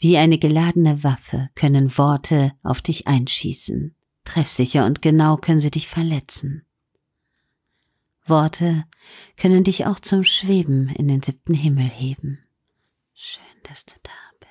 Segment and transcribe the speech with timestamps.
[0.00, 3.94] Wie eine geladene Waffe können Worte auf dich einschießen.
[4.24, 6.64] Treffsicher und genau können sie dich verletzen.
[8.24, 8.84] Worte
[9.36, 12.38] können dich auch zum Schweben in den siebten Himmel heben.
[13.12, 14.50] Schön, dass du da bist.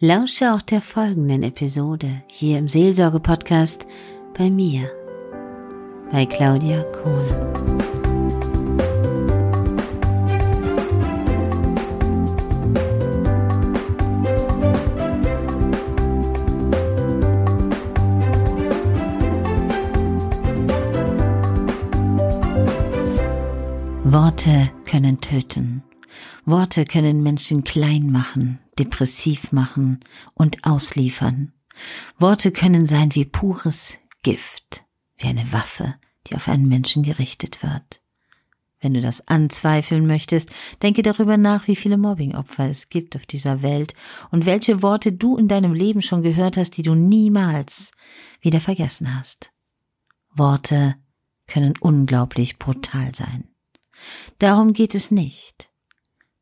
[0.00, 3.86] Lausche auch der folgenden Episode hier im Seelsorge-Podcast
[4.36, 4.90] bei mir,
[6.12, 7.95] bei Claudia Kohn.
[24.16, 25.82] Worte können töten.
[26.46, 30.00] Worte können Menschen klein machen, depressiv machen
[30.32, 31.52] und ausliefern.
[32.18, 34.84] Worte können sein wie pures Gift,
[35.18, 38.00] wie eine Waffe, die auf einen Menschen gerichtet wird.
[38.80, 43.60] Wenn du das anzweifeln möchtest, denke darüber nach, wie viele Mobbingopfer es gibt auf dieser
[43.60, 43.92] Welt
[44.30, 47.90] und welche Worte du in deinem Leben schon gehört hast, die du niemals
[48.40, 49.52] wieder vergessen hast.
[50.32, 50.94] Worte
[51.46, 53.50] können unglaublich brutal sein.
[54.38, 55.68] Darum geht es nicht,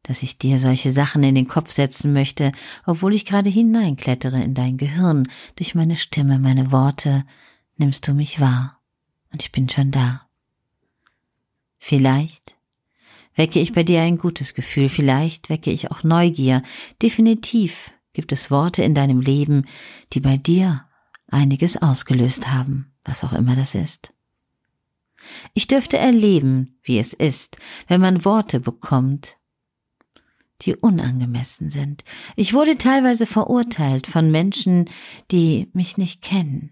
[0.02, 2.52] dass ich dir solche Sachen in den Kopf setzen möchte,
[2.86, 7.24] obwohl ich gerade hineinklettere in dein Gehirn, durch meine Stimme, meine Worte,
[7.76, 8.80] nimmst du mich wahr,
[9.32, 10.28] und ich bin schon da.
[11.78, 12.54] Vielleicht
[13.34, 16.62] wecke ich bei dir ein gutes Gefühl, vielleicht wecke ich auch Neugier,
[17.02, 19.66] definitiv gibt es Worte in deinem Leben,
[20.12, 20.86] die bei dir
[21.28, 24.13] einiges ausgelöst haben, was auch immer das ist.
[25.52, 27.56] Ich dürfte erleben, wie es ist,
[27.88, 29.38] wenn man Worte bekommt,
[30.62, 32.02] die unangemessen sind.
[32.36, 34.88] Ich wurde teilweise verurteilt von Menschen,
[35.30, 36.70] die mich nicht kennen.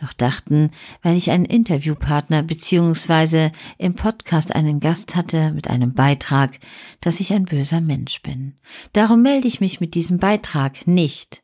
[0.00, 0.70] Doch dachten,
[1.02, 6.58] weil ich einen Interviewpartner beziehungsweise im Podcast einen Gast hatte mit einem Beitrag,
[7.02, 8.58] dass ich ein böser Mensch bin.
[8.94, 11.42] Darum melde ich mich mit diesem Beitrag nicht,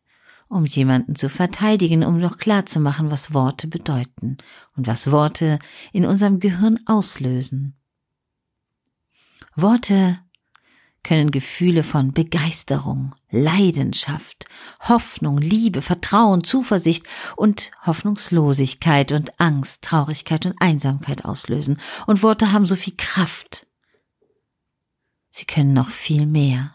[0.48, 4.39] um jemanden zu verteidigen, um doch klar zu machen, was Worte bedeuten
[4.77, 5.58] und was Worte
[5.92, 7.77] in unserem Gehirn auslösen.
[9.55, 10.18] Worte
[11.07, 14.46] können Gefühle von Begeisterung, Leidenschaft,
[14.80, 21.80] Hoffnung, Liebe, Vertrauen, Zuversicht und Hoffnungslosigkeit und Angst, Traurigkeit und Einsamkeit auslösen.
[22.08, 23.68] Und Worte haben so viel Kraft.
[25.30, 26.74] Sie können noch viel mehr.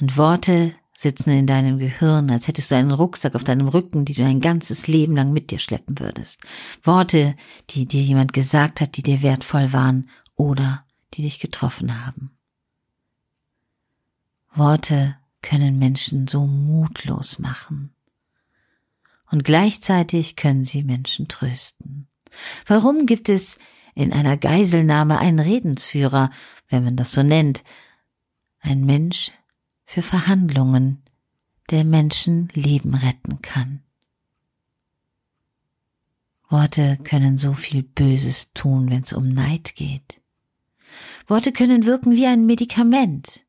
[0.00, 0.72] Und Worte
[1.04, 4.40] sitzen in deinem Gehirn, als hättest du einen Rucksack auf deinem Rücken, die du dein
[4.40, 6.40] ganzes Leben lang mit dir schleppen würdest.
[6.82, 7.36] Worte,
[7.70, 12.36] die dir jemand gesagt hat, die dir wertvoll waren oder die dich getroffen haben.
[14.52, 17.94] Worte können Menschen so mutlos machen.
[19.30, 22.08] Und gleichzeitig können sie Menschen trösten.
[22.66, 23.58] Warum gibt es
[23.94, 26.30] in einer Geiselnahme einen Redensführer,
[26.68, 27.62] wenn man das so nennt?
[28.60, 29.32] Ein Mensch,
[29.94, 31.04] für Verhandlungen,
[31.70, 33.80] der Menschen Leben retten kann.
[36.48, 40.20] Worte können so viel Böses tun, wenn es um Neid geht.
[41.28, 43.44] Worte können wirken wie ein Medikament.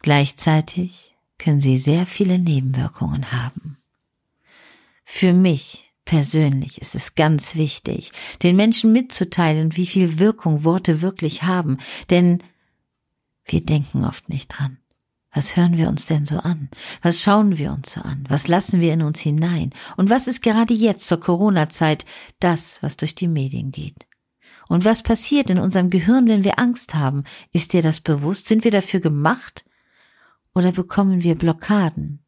[0.00, 3.78] Gleichzeitig können sie sehr viele Nebenwirkungen haben.
[5.06, 11.44] Für mich persönlich ist es ganz wichtig, den Menschen mitzuteilen, wie viel Wirkung Worte wirklich
[11.44, 11.78] haben,
[12.10, 12.42] denn
[13.44, 14.78] wir denken oft nicht dran.
[15.34, 16.68] Was hören wir uns denn so an?
[17.00, 18.24] Was schauen wir uns so an?
[18.28, 19.70] Was lassen wir in uns hinein?
[19.96, 22.04] Und was ist gerade jetzt zur Corona-Zeit
[22.38, 24.06] das, was durch die Medien geht?
[24.68, 27.24] Und was passiert in unserem Gehirn, wenn wir Angst haben?
[27.50, 28.46] Ist dir das bewusst?
[28.46, 29.64] Sind wir dafür gemacht?
[30.54, 32.20] Oder bekommen wir Blockaden?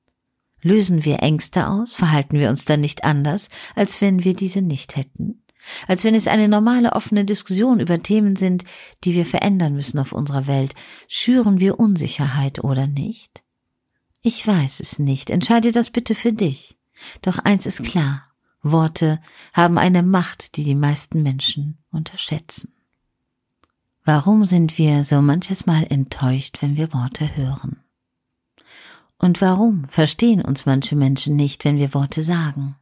[0.62, 1.94] Lösen wir Ängste aus?
[1.94, 5.43] Verhalten wir uns dann nicht anders, als wenn wir diese nicht hätten?
[5.86, 8.64] Als wenn es eine normale offene Diskussion über Themen sind,
[9.04, 10.74] die wir verändern müssen auf unserer Welt.
[11.08, 13.42] Schüren wir Unsicherheit oder nicht?
[14.22, 15.30] Ich weiß es nicht.
[15.30, 16.76] Entscheide das bitte für dich.
[17.22, 18.24] Doch eins ist klar.
[18.62, 19.20] Worte
[19.52, 22.72] haben eine Macht, die die meisten Menschen unterschätzen.
[24.04, 27.82] Warum sind wir so manches Mal enttäuscht, wenn wir Worte hören?
[29.18, 32.76] Und warum verstehen uns manche Menschen nicht, wenn wir Worte sagen?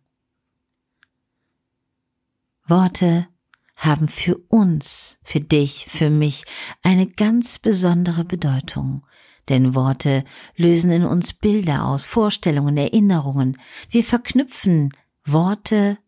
[2.72, 3.28] Worte
[3.76, 6.46] haben für uns, für dich, für mich
[6.82, 9.06] eine ganz besondere Bedeutung.
[9.50, 10.24] Denn Worte
[10.56, 13.58] lösen in uns Bilder aus, Vorstellungen, Erinnerungen.
[13.90, 14.88] Wir verknüpfen
[15.26, 15.98] Worte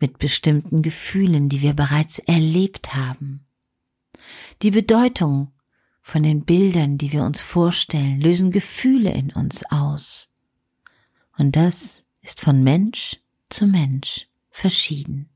[0.00, 3.46] mit bestimmten Gefühlen, die wir bereits erlebt haben.
[4.62, 5.52] Die Bedeutung
[6.02, 10.28] von den Bildern, die wir uns vorstellen, lösen Gefühle in uns aus.
[11.38, 15.29] Und das ist von Mensch zu Mensch verschieden.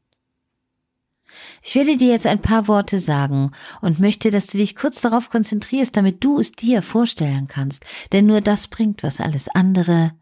[1.62, 3.50] Ich werde dir jetzt ein paar Worte sagen
[3.81, 8.26] und möchte, dass du dich kurz darauf konzentrierst, damit du es dir vorstellen kannst, denn
[8.26, 10.12] nur das bringt was, alles andere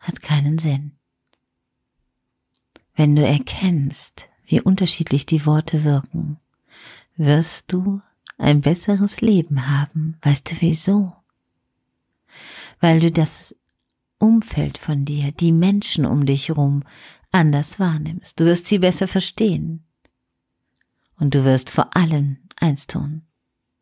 [0.00, 0.92] hat keinen Sinn.
[2.94, 6.38] Wenn du erkennst, wie unterschiedlich die Worte wirken,
[7.16, 8.00] wirst du
[8.38, 10.16] ein besseres Leben haben.
[10.22, 11.12] Weißt du wieso?
[12.80, 13.54] Weil du das
[14.18, 16.82] Umfeld von dir, die Menschen um dich herum
[17.30, 18.38] anders wahrnimmst.
[18.40, 19.84] Du wirst sie besser verstehen.
[21.20, 23.22] Und du wirst vor allem eins tun,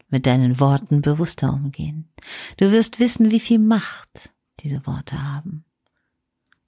[0.09, 2.13] mit deinen Worten bewusster umgehen.
[2.57, 4.31] Du wirst wissen, wie viel Macht
[4.61, 5.65] diese Worte haben.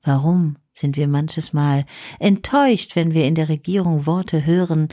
[0.02, 1.84] Warum sind wir manches Mal
[2.19, 4.88] enttäuscht, wenn wir in der Regierung Worte hören,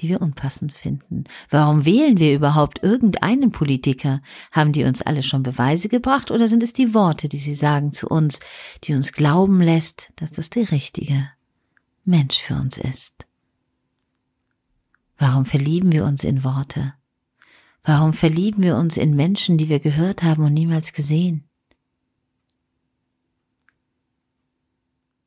[0.00, 1.24] die wir unpassend finden?
[1.48, 4.20] Warum wählen wir überhaupt irgendeinen Politiker?
[4.50, 7.92] Haben die uns alle schon Beweise gebracht oder sind es die Worte, die sie sagen
[7.92, 8.40] zu uns,
[8.84, 11.30] die uns glauben lässt, dass das der richtige
[12.04, 13.29] Mensch für uns ist?
[15.20, 16.94] Warum verlieben wir uns in Worte?
[17.84, 21.46] Warum verlieben wir uns in Menschen, die wir gehört haben und niemals gesehen?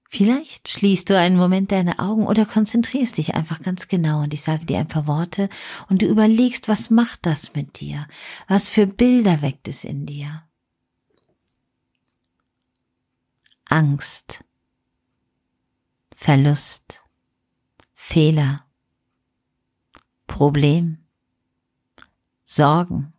[0.10, 4.42] Vielleicht schließt du einen Moment deine Augen oder konzentrierst dich einfach ganz genau und ich
[4.42, 5.48] sage dir ein paar Worte
[5.90, 8.07] und du überlegst, was macht das mit dir?
[8.48, 10.42] Was für Bilder weckt es in dir?
[13.69, 14.44] Angst,
[16.16, 17.04] Verlust,
[17.94, 18.66] Fehler,
[20.33, 20.97] Problem,
[22.44, 23.13] Sorgen,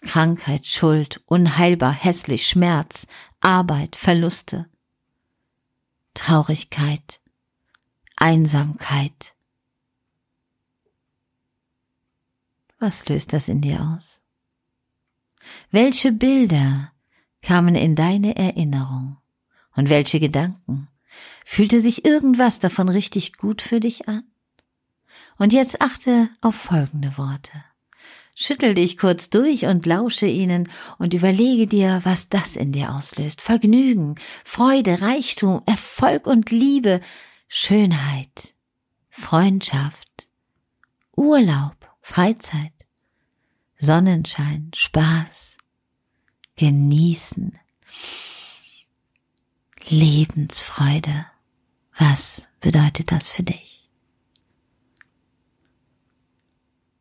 [0.00, 3.06] Krankheit, Schuld, unheilbar, hässlich, Schmerz,
[3.42, 4.70] Arbeit, Verluste,
[6.14, 7.20] Traurigkeit,
[8.16, 9.34] Einsamkeit.
[12.78, 14.22] Was löst das in dir aus?
[15.70, 16.90] Welche Bilder
[17.42, 19.18] kamen in deine Erinnerung
[19.76, 20.88] und welche Gedanken?
[21.44, 24.24] Fühlte sich irgendwas davon richtig gut für dich an?
[25.38, 27.52] Und jetzt achte auf folgende Worte.
[28.40, 30.68] Schüttel dich kurz durch und lausche ihnen
[30.98, 33.40] und überlege dir, was das in dir auslöst.
[33.40, 37.00] Vergnügen, Freude, Reichtum, Erfolg und Liebe,
[37.48, 38.54] Schönheit,
[39.10, 40.28] Freundschaft,
[41.16, 42.72] Urlaub, Freizeit,
[43.76, 45.56] Sonnenschein, Spaß,
[46.54, 47.58] Genießen,
[49.88, 51.26] Lebensfreude.
[51.96, 53.87] Was bedeutet das für dich?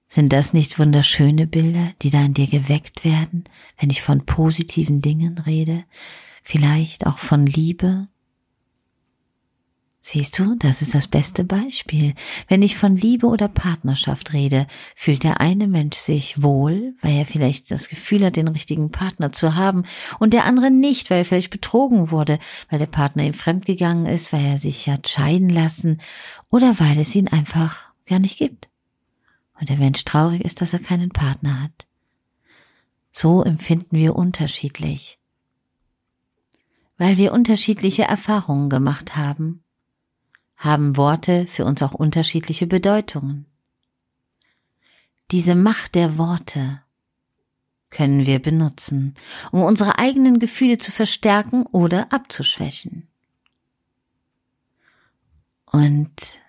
[0.10, 3.44] Sind das nicht wunderschöne Bilder, die da in dir geweckt werden,
[3.78, 5.84] wenn ich von positiven Dingen rede,
[6.42, 8.08] vielleicht auch von Liebe?
[10.00, 12.14] Siehst du, das ist das beste Beispiel.
[12.48, 14.66] Wenn ich von Liebe oder Partnerschaft rede,
[14.96, 19.34] fühlt der eine Mensch sich wohl, weil er vielleicht das Gefühl hat, den richtigen Partner
[19.34, 19.84] zu haben,
[20.18, 22.40] und der andere nicht, weil er vielleicht betrogen wurde,
[22.70, 26.00] weil der Partner ihm fremdgegangen ist, weil er sich hat scheiden lassen
[26.50, 28.70] oder weil es ihn einfach gar nicht gibt
[29.60, 31.88] und der Mensch traurig ist, dass er keinen Partner hat.
[33.12, 35.20] So empfinden wir unterschiedlich.
[36.98, 39.64] Weil wir unterschiedliche Erfahrungen gemacht haben,
[40.56, 43.46] haben Worte für uns auch unterschiedliche Bedeutungen.
[45.32, 46.82] Diese Macht der Worte
[47.90, 49.16] können wir benutzen,
[49.52, 53.08] um unsere eigenen Gefühle zu verstärken oder abzuschwächen.
[55.66, 56.40] Und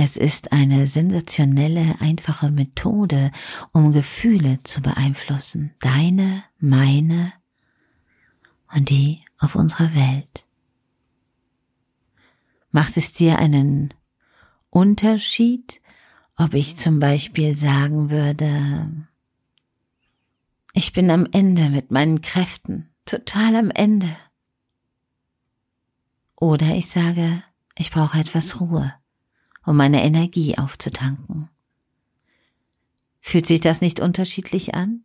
[0.00, 3.32] es ist eine sensationelle, einfache Methode,
[3.72, 5.74] um Gefühle zu beeinflussen.
[5.80, 7.32] Deine, meine
[8.72, 10.46] und die auf unserer Welt.
[12.70, 13.92] Macht es dir einen
[14.70, 15.80] Unterschied,
[16.36, 19.08] ob ich zum Beispiel sagen würde,
[20.74, 24.14] ich bin am Ende mit meinen Kräften, total am Ende.
[26.36, 27.42] Oder ich sage,
[27.76, 28.94] ich brauche etwas Ruhe
[29.68, 31.50] um meine Energie aufzutanken.
[33.20, 35.02] Fühlt sich das nicht unterschiedlich an?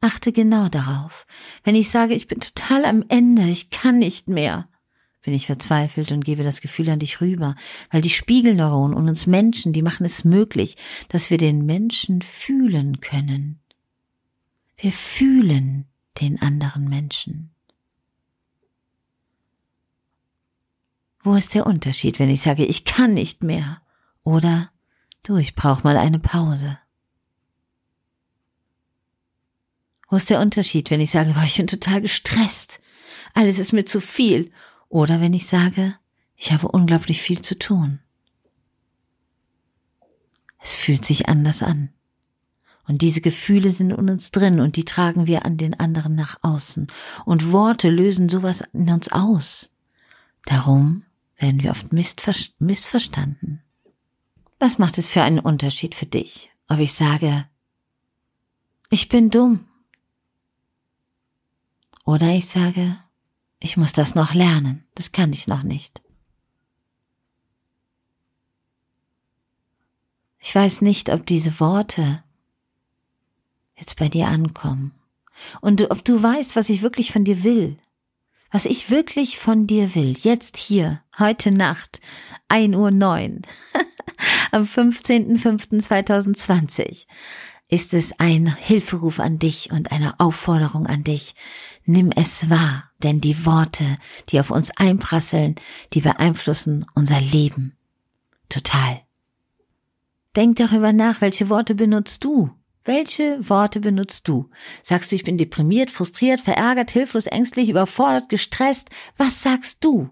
[0.00, 1.26] Achte genau darauf.
[1.64, 4.68] Wenn ich sage, ich bin total am Ende, ich kann nicht mehr,
[5.22, 7.56] bin ich verzweifelt und gebe das Gefühl an dich rüber,
[7.90, 10.76] weil die Spiegelneuronen und uns Menschen, die machen es möglich,
[11.08, 13.58] dass wir den Menschen fühlen können.
[14.76, 15.86] Wir fühlen
[16.20, 17.55] den anderen Menschen.
[21.26, 23.82] Wo ist der Unterschied, wenn ich sage, ich kann nicht mehr?
[24.22, 24.70] Oder
[25.24, 26.78] du, ich brauche mal eine Pause.
[30.08, 32.78] Wo ist der Unterschied, wenn ich sage, boah, ich bin total gestresst,
[33.34, 34.52] alles ist mir zu viel?
[34.88, 35.96] Oder wenn ich sage,
[36.36, 37.98] ich habe unglaublich viel zu tun.
[40.62, 41.88] Es fühlt sich anders an.
[42.86, 46.38] Und diese Gefühle sind in uns drin und die tragen wir an den anderen nach
[46.42, 46.86] außen.
[47.24, 49.70] Und Worte lösen sowas in uns aus.
[50.44, 51.02] Darum
[51.38, 53.62] werden wir oft missverstanden.
[54.58, 57.46] Was macht es für einen Unterschied für dich, ob ich sage,
[58.90, 59.66] ich bin dumm?
[62.04, 62.96] Oder ich sage,
[63.60, 66.02] ich muss das noch lernen, das kann ich noch nicht.
[70.38, 72.22] Ich weiß nicht, ob diese Worte
[73.74, 74.94] jetzt bei dir ankommen
[75.60, 77.76] und ob du weißt, was ich wirklich von dir will,
[78.56, 82.00] was ich wirklich von dir will, jetzt hier, heute Nacht,
[82.48, 83.42] 1 Uhr 9,
[84.50, 87.04] am 15.05.2020,
[87.68, 91.34] ist es ein Hilferuf an dich und eine Aufforderung an dich.
[91.84, 93.98] Nimm es wahr, denn die Worte,
[94.30, 95.56] die auf uns einprasseln,
[95.92, 97.76] die beeinflussen unser Leben.
[98.48, 99.02] Total.
[100.34, 102.52] Denk darüber nach, welche Worte benutzt du?
[102.86, 104.48] Welche Worte benutzt du?
[104.82, 108.88] Sagst du, ich bin deprimiert, frustriert, verärgert, hilflos, ängstlich, überfordert, gestresst?
[109.16, 110.08] Was sagst du?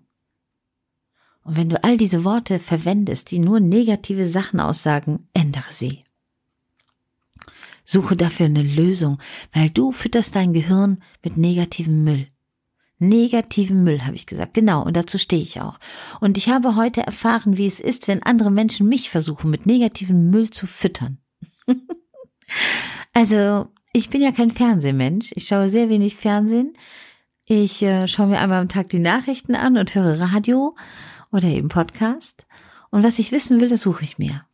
[1.44, 6.04] Und wenn du all diese Worte verwendest, die nur negative Sachen aussagen, ändere sie.
[7.84, 9.18] Suche dafür eine Lösung,
[9.52, 12.26] weil du fütterst dein Gehirn mit negativem Müll
[12.98, 14.54] negativen Müll, habe ich gesagt.
[14.54, 15.78] Genau, und dazu stehe ich auch.
[16.20, 20.30] Und ich habe heute erfahren, wie es ist, wenn andere Menschen mich versuchen, mit negativem
[20.30, 21.18] Müll zu füttern.
[23.12, 25.32] also, ich bin ja kein Fernsehmensch.
[25.34, 26.74] Ich schaue sehr wenig Fernsehen.
[27.46, 30.76] Ich äh, schaue mir einmal am Tag die Nachrichten an und höre Radio
[31.30, 32.46] oder eben Podcast.
[32.90, 34.44] Und was ich wissen will, das suche ich mir.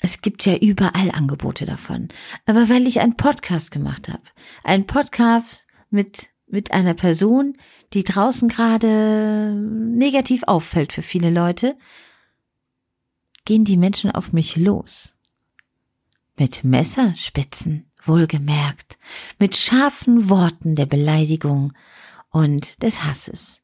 [0.00, 2.08] Es gibt ja überall Angebote davon.
[2.46, 4.22] Aber weil ich einen Podcast gemacht habe,
[4.62, 7.56] einen Podcast mit mit einer Person,
[7.92, 11.76] die draußen gerade negativ auffällt für viele Leute,
[13.44, 15.14] gehen die Menschen auf mich los.
[16.38, 18.96] Mit Messerspitzen, wohlgemerkt,
[19.40, 21.72] mit scharfen Worten der Beleidigung
[22.30, 23.60] und des Hasses,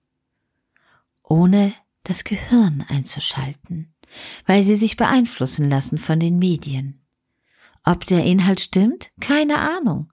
[1.22, 3.94] ohne das Gehirn einzuschalten,
[4.46, 7.00] weil sie sich beeinflussen lassen von den Medien.
[7.84, 9.12] Ob der Inhalt stimmt?
[9.20, 10.12] Keine Ahnung.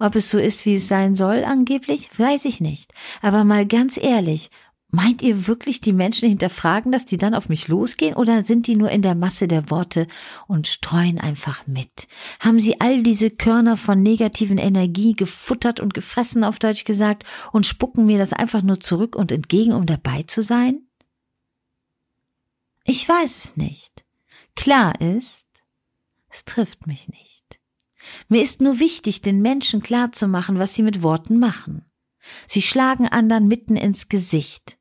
[0.00, 2.92] Ob es so ist, wie es sein soll, angeblich, weiß ich nicht.
[3.22, 4.50] Aber mal ganz ehrlich,
[4.92, 8.76] meint ihr wirklich, die Menschen hinterfragen dass die dann auf mich losgehen, oder sind die
[8.76, 10.06] nur in der Masse der Worte
[10.46, 12.08] und streuen einfach mit?
[12.40, 17.66] Haben sie all diese Körner von negativen Energie gefuttert und gefressen, auf Deutsch gesagt, und
[17.66, 20.80] spucken mir das einfach nur zurück und entgegen, um dabei zu sein?
[22.84, 24.04] Ich weiß es nicht.
[24.56, 25.46] Klar ist,
[26.28, 27.60] es trifft mich nicht.
[28.28, 31.84] Mir ist nur wichtig, den Menschen klarzumachen, was sie mit Worten machen.
[32.46, 34.79] Sie schlagen anderen mitten ins Gesicht.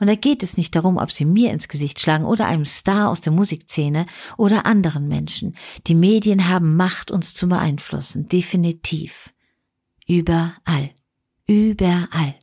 [0.00, 3.10] Und da geht es nicht darum, ob sie mir ins Gesicht schlagen oder einem Star
[3.10, 5.56] aus der Musikszene oder anderen Menschen.
[5.86, 8.28] Die Medien haben Macht, uns zu beeinflussen.
[8.28, 9.32] Definitiv.
[10.06, 10.90] Überall.
[11.46, 12.34] Überall.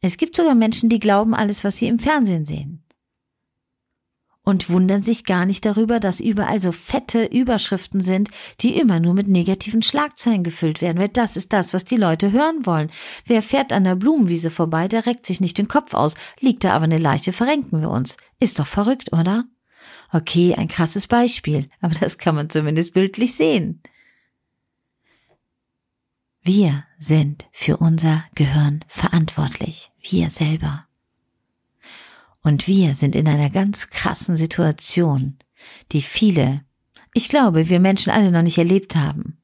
[0.00, 2.85] Es gibt sogar Menschen, die glauben alles, was sie im Fernsehen sehen
[4.46, 9.12] und wundern sich gar nicht darüber, dass überall so fette Überschriften sind, die immer nur
[9.12, 12.90] mit negativen Schlagzeilen gefüllt werden, weil das ist das, was die Leute hören wollen.
[13.26, 16.74] Wer fährt an der Blumenwiese vorbei, der reckt sich nicht den Kopf aus, liegt da
[16.74, 18.16] aber eine Leiche, verrenken wir uns.
[18.38, 19.44] Ist doch verrückt, oder?
[20.12, 23.82] Okay, ein krasses Beispiel, aber das kann man zumindest bildlich sehen.
[26.40, 30.85] Wir sind für unser Gehirn verantwortlich, wir selber.
[32.46, 35.36] Und wir sind in einer ganz krassen Situation,
[35.90, 36.60] die viele,
[37.12, 39.42] ich glaube, wir Menschen alle noch nicht erlebt haben.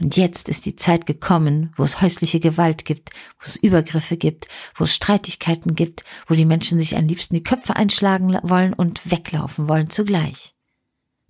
[0.00, 4.48] Und jetzt ist die Zeit gekommen, wo es häusliche Gewalt gibt, wo es Übergriffe gibt,
[4.74, 9.08] wo es Streitigkeiten gibt, wo die Menschen sich am liebsten die Köpfe einschlagen wollen und
[9.08, 10.56] weglaufen wollen zugleich.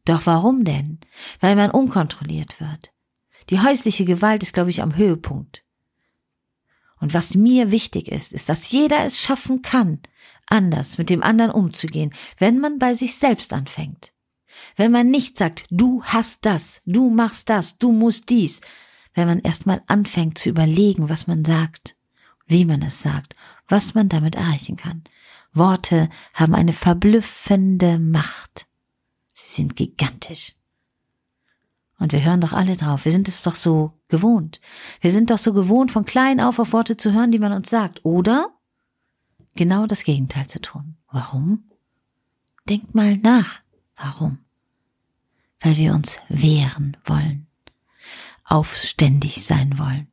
[0.06, 0.99] Doch warum denn?
[1.40, 2.90] Weil man unkontrolliert wird.
[3.50, 5.62] Die häusliche Gewalt ist, glaube ich, am Höhepunkt.
[7.00, 10.00] Und was mir wichtig ist, ist, dass jeder es schaffen kann,
[10.48, 14.12] anders mit dem anderen umzugehen, wenn man bei sich selbst anfängt.
[14.76, 18.60] Wenn man nicht sagt, du hast das, du machst das, du musst dies,
[19.14, 21.96] wenn man erstmal anfängt zu überlegen, was man sagt,
[22.46, 23.34] wie man es sagt,
[23.68, 25.04] was man damit erreichen kann.
[25.52, 28.66] Worte haben eine verblüffende Macht.
[29.32, 30.54] Sie sind gigantisch.
[31.98, 33.04] Und wir hören doch alle drauf.
[33.04, 34.60] Wir sind es doch so gewohnt.
[35.00, 37.70] Wir sind doch so gewohnt, von klein auf auf Worte zu hören, die man uns
[37.70, 38.04] sagt.
[38.04, 38.53] Oder
[39.54, 40.96] genau das Gegenteil zu tun.
[41.11, 41.64] Warum?
[42.68, 43.61] Denkt mal nach.
[43.96, 44.38] Warum?
[45.61, 47.46] Weil wir uns wehren wollen.
[48.44, 50.08] Aufständig sein wollen.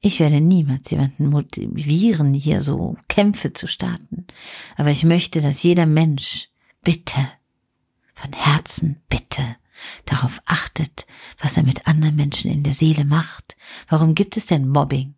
[0.00, 4.26] Ich werde niemals jemanden motivieren, hier so Kämpfe zu starten.
[4.76, 6.48] Aber ich möchte, dass jeder Mensch
[6.82, 7.28] bitte
[8.14, 9.56] von Herzen bitte
[10.04, 11.06] darauf achtet,
[11.40, 13.56] was er mit anderen Menschen in der Seele macht.
[13.88, 15.15] Warum gibt es denn Mobbing?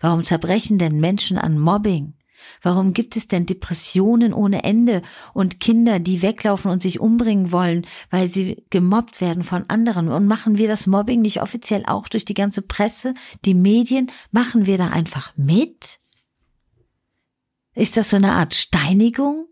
[0.00, 2.14] Warum zerbrechen denn Menschen an Mobbing?
[2.62, 5.02] Warum gibt es denn Depressionen ohne Ende
[5.34, 10.08] und Kinder, die weglaufen und sich umbringen wollen, weil sie gemobbt werden von anderen?
[10.08, 13.14] Und machen wir das Mobbing nicht offiziell auch durch die ganze Presse,
[13.44, 14.10] die Medien?
[14.30, 16.00] Machen wir da einfach mit?
[17.74, 19.46] Ist das so eine Art Steinigung?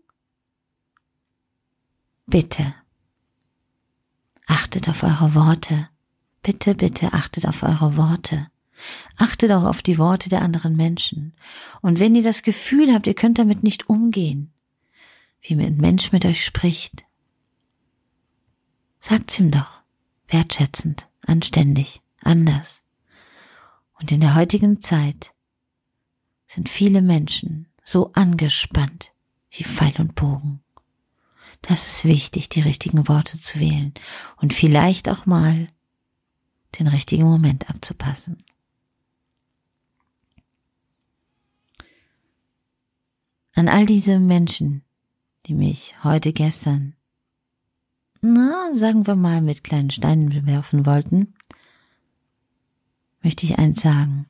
[2.25, 2.75] Bitte.
[4.45, 5.89] Achtet auf eure Worte.
[6.41, 8.47] Bitte, bitte achtet auf eure Worte.
[9.17, 11.33] Achtet auch auf die Worte der anderen Menschen.
[11.81, 14.53] Und wenn ihr das Gefühl habt, ihr könnt damit nicht umgehen,
[15.41, 17.05] wie ein Mensch mit euch spricht,
[18.99, 19.81] sagt's ihm doch,
[20.27, 22.83] wertschätzend, anständig, anders.
[23.99, 25.33] Und in der heutigen Zeit
[26.47, 29.13] sind viele Menschen so angespannt
[29.51, 30.61] wie Pfeil und Bogen.
[31.61, 33.93] Das ist wichtig, die richtigen Worte zu wählen
[34.37, 35.67] und vielleicht auch mal
[36.77, 38.37] den richtigen Moment abzupassen.
[43.55, 44.83] An all diese Menschen,
[45.45, 46.95] die mich heute gestern,
[48.21, 51.33] na, sagen wir mal, mit kleinen Steinen bewerfen wollten,
[53.21, 54.27] möchte ich eins sagen.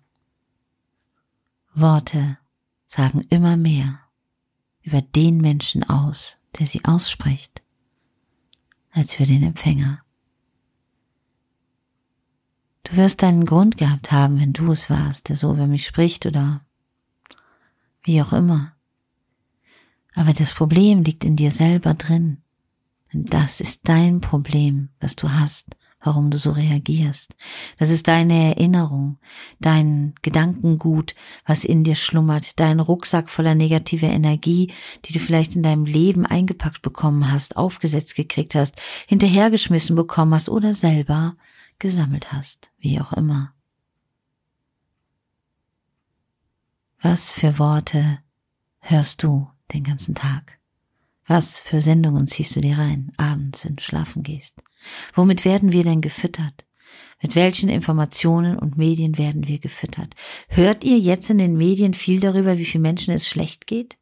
[1.74, 2.38] Worte
[2.86, 4.00] sagen immer mehr
[4.82, 7.64] über den Menschen aus, der sie ausspricht,
[8.92, 10.04] als für den Empfänger.
[12.84, 16.26] Du wirst einen Grund gehabt haben, wenn du es warst, der so über mich spricht
[16.26, 16.66] oder
[18.04, 18.76] wie auch immer.
[20.20, 22.40] Aber das Problem liegt in dir selber drin.
[23.14, 27.38] Und das ist dein Problem, was du hast, warum du so reagierst.
[27.78, 29.18] Das ist deine Erinnerung,
[29.62, 34.74] dein Gedankengut, was in dir schlummert, dein Rucksack voller negativer Energie,
[35.06, 38.76] die du vielleicht in deinem Leben eingepackt bekommen hast, aufgesetzt gekriegt hast,
[39.08, 41.38] hinterhergeschmissen bekommen hast oder selber
[41.80, 43.54] gesammelt hast, wie auch immer.
[47.02, 48.20] Was für Worte
[48.82, 50.60] hörst du den ganzen Tag?
[51.28, 54.64] Was für Sendungen ziehst du dir rein, abends, wenn du schlafen gehst?
[55.14, 56.66] Womit werden wir denn gefüttert?
[57.22, 60.16] Mit welchen Informationen und Medien werden wir gefüttert?
[60.48, 63.98] Hört ihr jetzt in den Medien viel darüber, wie viel Menschen es schlecht geht?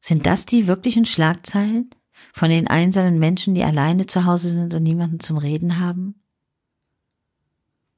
[0.00, 1.90] Sind das die wirklichen Schlagzeilen
[2.32, 6.22] von den einsamen Menschen, die alleine zu Hause sind und niemanden zum Reden haben?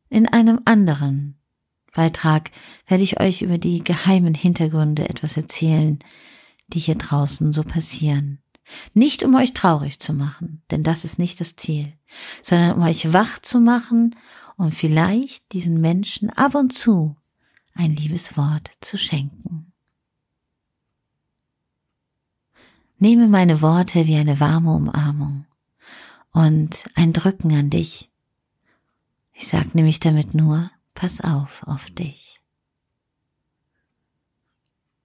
[0.09, 1.40] In einem anderen
[1.95, 2.51] Beitrag
[2.87, 5.99] werde ich euch über die geheimen Hintergründe etwas erzählen,
[6.69, 8.39] die hier draußen so passieren.
[8.95, 11.93] Nicht um euch traurig zu machen, denn das ist nicht das Ziel,
[12.43, 14.15] sondern um euch wach zu machen
[14.57, 17.17] und vielleicht diesen Menschen ab und zu
[17.75, 19.73] ein liebes Wort zu schenken.
[22.99, 25.47] Nehme meine Worte wie eine warme Umarmung
[26.33, 28.11] und ein Drücken an dich.
[29.33, 32.43] Ich sag nämlich damit nur, pass auf auf dich.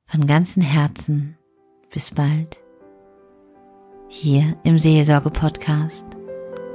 [0.08, 1.38] Von ganzem Herzen,
[1.90, 2.60] bis bald,
[4.10, 6.06] hier im Seelsorge-Podcast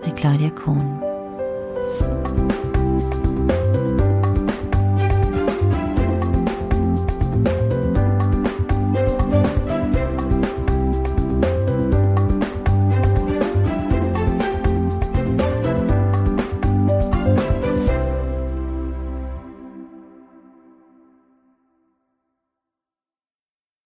[0.00, 1.09] bei Claudia Kohn.